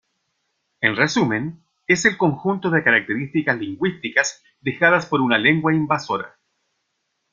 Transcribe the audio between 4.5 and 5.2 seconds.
dejadas